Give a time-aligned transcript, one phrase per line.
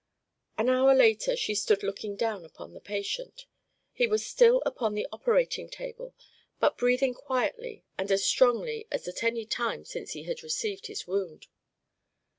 [0.57, 3.45] An hour later she stood looking down upon the patient.
[3.93, 6.15] He was still upon the operating table
[6.59, 11.05] but breathing quietly and as strongly as at any time since he had received his
[11.05, 11.45] wound.